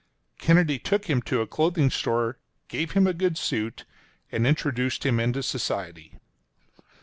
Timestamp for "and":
4.31-4.47